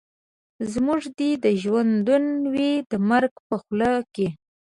[0.73, 1.29] زموږ دي
[1.61, 4.27] ژوندون وي د مرګ په خوله کي